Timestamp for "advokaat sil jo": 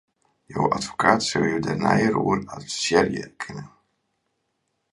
0.77-1.57